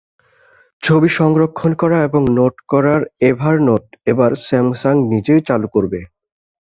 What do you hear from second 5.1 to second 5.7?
নিজেই চালু